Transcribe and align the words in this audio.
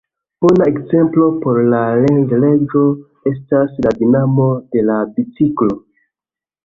Bona 0.43 0.67
ekzemplo 0.69 1.27
por 1.43 1.59
la 1.73 1.81
Lenz-leĝo 2.05 2.83
estas 3.33 3.77
la 3.87 3.95
dinamo 4.01 4.49
de 4.73 4.87
la 4.89 4.97
biciklo. 5.21 5.81